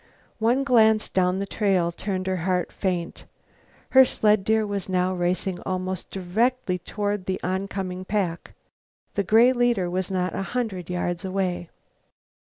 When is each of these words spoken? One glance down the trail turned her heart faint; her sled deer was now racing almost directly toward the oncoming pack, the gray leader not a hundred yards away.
One 0.39 0.63
glance 0.63 1.09
down 1.09 1.37
the 1.37 1.45
trail 1.45 1.91
turned 1.91 2.25
her 2.25 2.37
heart 2.37 2.71
faint; 2.71 3.25
her 3.91 4.03
sled 4.03 4.43
deer 4.43 4.65
was 4.65 4.89
now 4.89 5.13
racing 5.13 5.59
almost 5.63 6.09
directly 6.09 6.79
toward 6.79 7.27
the 7.27 7.39
oncoming 7.43 8.05
pack, 8.05 8.55
the 9.13 9.21
gray 9.23 9.53
leader 9.53 9.87
not 10.09 10.33
a 10.33 10.41
hundred 10.57 10.89
yards 10.89 11.23
away. 11.23 11.69